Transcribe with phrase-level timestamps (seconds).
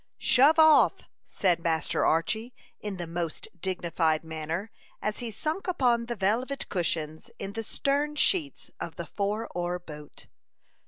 [0.17, 6.15] "Shove off!" said Master Archy, in the most dignified manner, as he sunk upon the
[6.15, 10.25] velvet cushions in the stern sheets of the four oar boat.